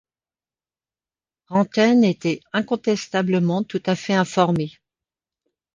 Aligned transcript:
Rantaine 1.45 2.03
était 2.03 2.39
incontestablement 2.53 3.63
tout 3.63 3.83
à 3.85 3.95
fait 3.95 4.15
informé. 4.15 4.71